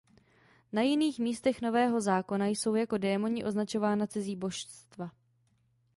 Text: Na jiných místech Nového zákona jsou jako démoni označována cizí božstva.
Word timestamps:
Na 0.71 0.81
jiných 0.81 1.19
místech 1.19 1.61
Nového 1.61 2.01
zákona 2.01 2.45
jsou 2.45 2.75
jako 2.75 2.97
démoni 2.97 3.45
označována 3.45 4.07
cizí 4.07 4.35
božstva. 4.35 5.11